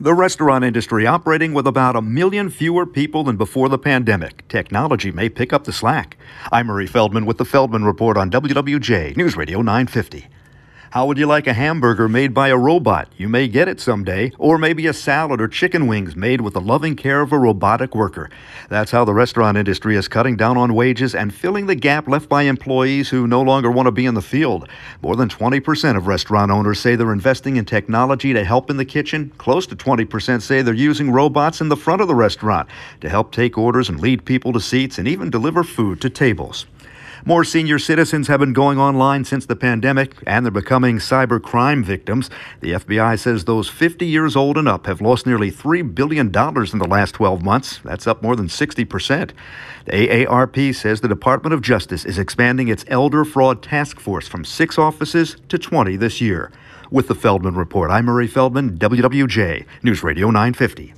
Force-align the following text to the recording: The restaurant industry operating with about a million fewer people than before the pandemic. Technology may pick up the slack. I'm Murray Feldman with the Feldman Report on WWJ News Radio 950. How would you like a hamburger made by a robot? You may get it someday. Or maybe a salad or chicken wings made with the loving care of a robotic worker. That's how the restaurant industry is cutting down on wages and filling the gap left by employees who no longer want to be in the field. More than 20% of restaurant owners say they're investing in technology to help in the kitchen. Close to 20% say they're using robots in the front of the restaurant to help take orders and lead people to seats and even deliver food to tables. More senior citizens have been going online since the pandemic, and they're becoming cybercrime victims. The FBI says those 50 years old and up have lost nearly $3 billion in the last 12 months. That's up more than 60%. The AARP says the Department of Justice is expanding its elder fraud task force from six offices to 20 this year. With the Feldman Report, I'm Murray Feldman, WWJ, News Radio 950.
The 0.00 0.14
restaurant 0.14 0.64
industry 0.64 1.06
operating 1.06 1.52
with 1.52 1.66
about 1.66 1.96
a 1.96 2.02
million 2.02 2.48
fewer 2.48 2.86
people 2.86 3.24
than 3.24 3.36
before 3.36 3.68
the 3.68 3.78
pandemic. 3.78 4.48
Technology 4.48 5.12
may 5.12 5.28
pick 5.28 5.52
up 5.52 5.64
the 5.64 5.72
slack. 5.72 6.16
I'm 6.50 6.68
Murray 6.68 6.86
Feldman 6.86 7.26
with 7.26 7.36
the 7.36 7.44
Feldman 7.44 7.84
Report 7.84 8.16
on 8.16 8.30
WWJ 8.30 9.18
News 9.18 9.36
Radio 9.36 9.58
950. 9.58 10.28
How 10.92 11.06
would 11.06 11.16
you 11.16 11.24
like 11.24 11.46
a 11.46 11.54
hamburger 11.54 12.06
made 12.06 12.34
by 12.34 12.48
a 12.48 12.56
robot? 12.58 13.08
You 13.16 13.26
may 13.26 13.48
get 13.48 13.66
it 13.66 13.80
someday. 13.80 14.30
Or 14.36 14.58
maybe 14.58 14.86
a 14.86 14.92
salad 14.92 15.40
or 15.40 15.48
chicken 15.48 15.86
wings 15.86 16.14
made 16.14 16.42
with 16.42 16.52
the 16.52 16.60
loving 16.60 16.96
care 16.96 17.22
of 17.22 17.32
a 17.32 17.38
robotic 17.38 17.94
worker. 17.94 18.28
That's 18.68 18.90
how 18.90 19.06
the 19.06 19.14
restaurant 19.14 19.56
industry 19.56 19.96
is 19.96 20.06
cutting 20.06 20.36
down 20.36 20.58
on 20.58 20.74
wages 20.74 21.14
and 21.14 21.32
filling 21.32 21.64
the 21.64 21.74
gap 21.74 22.08
left 22.08 22.28
by 22.28 22.42
employees 22.42 23.08
who 23.08 23.26
no 23.26 23.40
longer 23.40 23.70
want 23.70 23.86
to 23.86 23.90
be 23.90 24.04
in 24.04 24.12
the 24.12 24.20
field. 24.20 24.68
More 25.00 25.16
than 25.16 25.30
20% 25.30 25.96
of 25.96 26.08
restaurant 26.08 26.50
owners 26.50 26.78
say 26.78 26.94
they're 26.94 27.14
investing 27.14 27.56
in 27.56 27.64
technology 27.64 28.34
to 28.34 28.44
help 28.44 28.68
in 28.68 28.76
the 28.76 28.84
kitchen. 28.84 29.32
Close 29.38 29.66
to 29.68 29.76
20% 29.76 30.42
say 30.42 30.60
they're 30.60 30.74
using 30.74 31.10
robots 31.10 31.62
in 31.62 31.70
the 31.70 31.76
front 31.76 32.02
of 32.02 32.08
the 32.08 32.14
restaurant 32.14 32.68
to 33.00 33.08
help 33.08 33.32
take 33.32 33.56
orders 33.56 33.88
and 33.88 33.98
lead 33.98 34.26
people 34.26 34.52
to 34.52 34.60
seats 34.60 34.98
and 34.98 35.08
even 35.08 35.30
deliver 35.30 35.64
food 35.64 36.02
to 36.02 36.10
tables. 36.10 36.66
More 37.24 37.44
senior 37.44 37.78
citizens 37.78 38.26
have 38.26 38.40
been 38.40 38.52
going 38.52 38.80
online 38.80 39.24
since 39.24 39.46
the 39.46 39.54
pandemic, 39.54 40.14
and 40.26 40.44
they're 40.44 40.50
becoming 40.50 40.98
cybercrime 40.98 41.84
victims. 41.84 42.28
The 42.60 42.72
FBI 42.72 43.16
says 43.16 43.44
those 43.44 43.68
50 43.68 44.04
years 44.04 44.34
old 44.34 44.58
and 44.58 44.66
up 44.66 44.86
have 44.86 45.00
lost 45.00 45.24
nearly 45.24 45.52
$3 45.52 45.94
billion 45.94 46.26
in 46.26 46.32
the 46.32 46.88
last 46.88 47.12
12 47.12 47.40
months. 47.44 47.78
That's 47.84 48.08
up 48.08 48.24
more 48.24 48.34
than 48.34 48.48
60%. 48.48 49.30
The 49.84 49.92
AARP 49.92 50.74
says 50.74 51.00
the 51.00 51.06
Department 51.06 51.54
of 51.54 51.62
Justice 51.62 52.04
is 52.04 52.18
expanding 52.18 52.66
its 52.66 52.84
elder 52.88 53.24
fraud 53.24 53.62
task 53.62 54.00
force 54.00 54.26
from 54.26 54.44
six 54.44 54.76
offices 54.76 55.36
to 55.48 55.58
20 55.58 55.94
this 55.94 56.20
year. 56.20 56.50
With 56.90 57.06
the 57.06 57.14
Feldman 57.14 57.54
Report, 57.54 57.92
I'm 57.92 58.06
Murray 58.06 58.26
Feldman, 58.26 58.78
WWJ, 58.78 59.64
News 59.84 60.02
Radio 60.02 60.26
950. 60.26 60.92